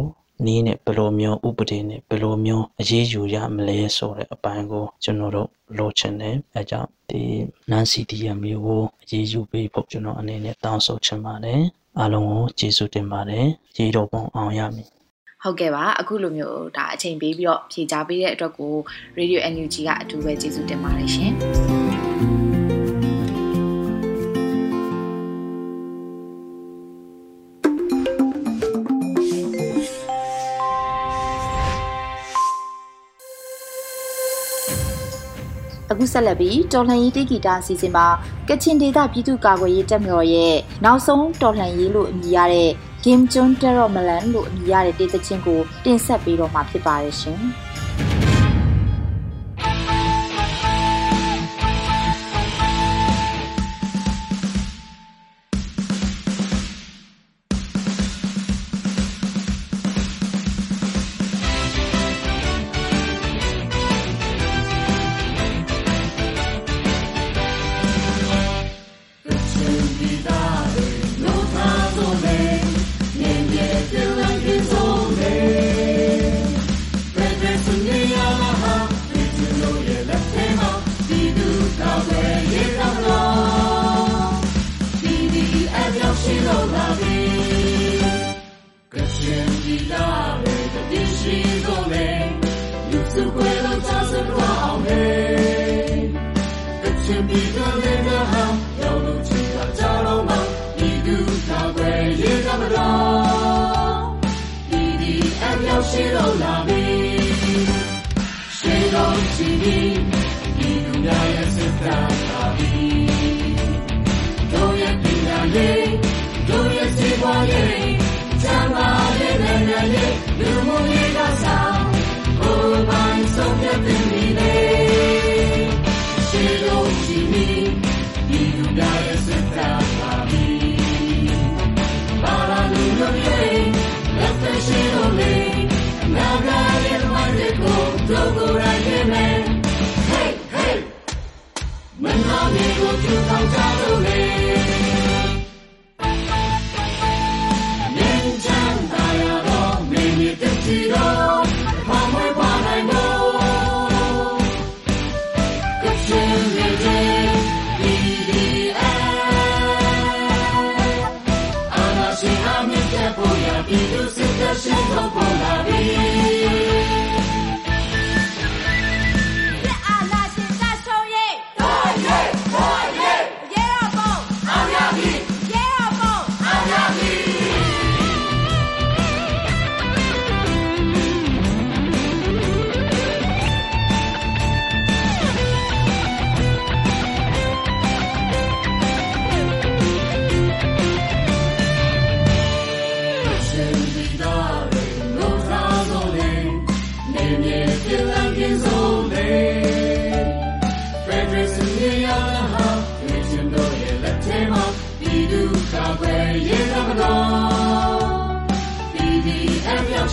[0.46, 7.22] နီးနဲ့ဘယ်လိုမျိုးဥပဒေနဲ့ဘယ်လိုမျိုးအရေးယူရမလဲဆိုတဲ့အပိုင်းကိုကျွန်တော်တို့လိုချင်တယ်အဲကြောင့်ဒီ
[7.70, 11.62] နန်းစီတီ MD ကိုအရေးယူပေးဖို့ကျွန်တော်အနေနဲ့တောင်းဆိုချင်ပါတယ်
[11.98, 14.88] အားလုံးကိုကျေးဇူးတင်ပါတယ်ရေတော်ပုံအောင်ရမည်
[15.44, 18.74] ဟုတ်ကဲ့ပါအခုလိုမျိုးဒါအချိန်ပေးပြီးတော့ဖြေကြားပေးတဲ့အတွက်ကို
[19.18, 21.32] Radio NUG ကအထူးပဲကျေးဇူးတင်ပါတယ်ရှင်
[35.90, 38.06] အခုဆက်လက်ပြီးတော်လှန်ရေးတိဂီတာအစီအစဉ်မှာ
[38.48, 42.70] ကချင်ဒေသပြည်သူ့ကာကွယ်ရေးတပ်မတော်ရဲ့နောက်ဆုံးတော်လှန်ရေးလို့အမည်ရတဲ့
[43.04, 47.40] Game Chun Terror Malan လို့အမည်ရတဲ့တေးသချင်းကိုတင်ဆက်ပေးတော့မှာဖြစ်ပါတယ်ရှင်။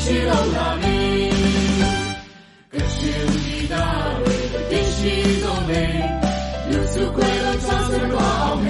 [0.10, 1.30] 喜马拉里，
[2.72, 3.76] 格赤尼达
[4.26, 4.98] 里，的迪西
[5.39, 5.72] 多美，
[6.72, 8.65] 流出快乐泉水的河，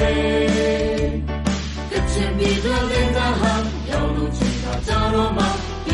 [1.90, 3.42] 格赤尼达莲达哈，
[3.90, 5.40] 犹如其他扎罗玛，
[5.86, 5.92] 尼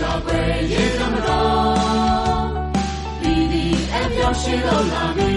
[0.00, 0.32] 达贝
[0.66, 1.28] 也那么大，
[3.20, 5.29] 比你还要喜马拉里。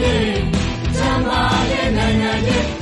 [0.00, 2.81] ရဲ့စီးပွားရေးချမ်းသာရဲ့နိုင်ငံရဲ့လူမှုရေ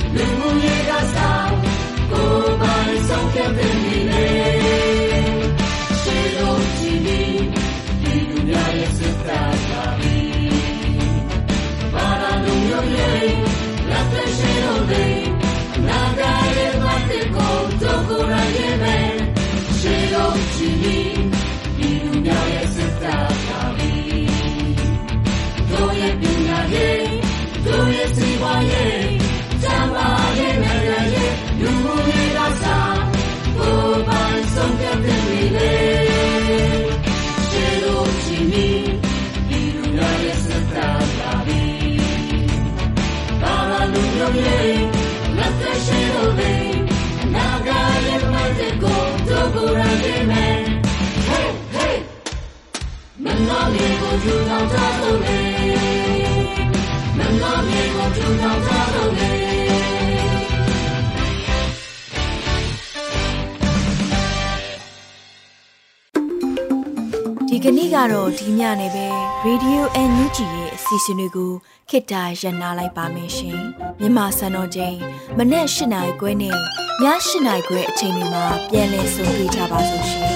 [67.47, 69.07] ဒီကနေ့ကတော့ဒီညနေပဲ
[69.45, 71.51] Radio NUG ရဲ့အစီအစဉ်လေးကို
[71.89, 73.59] ခေတ္တရ延လိုက်ပါမယ်ရှင်
[73.99, 74.97] မြန်မာစံတော်ချိန်
[75.37, 76.57] မနေ့၈နိုင်ခွဲနဲ့ည
[77.01, 77.05] ၈
[77.45, 80.31] နိုင်ခွဲအချိန်တွေမှာပြောင်းလဲဆိုပြကြပါလို့ရှင်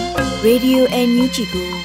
[0.45, 1.84] Radio NUG ကို